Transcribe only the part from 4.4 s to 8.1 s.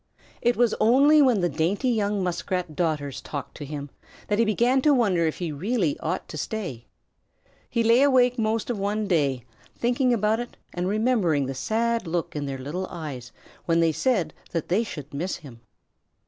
began to wonder if he really ought to stay. He lay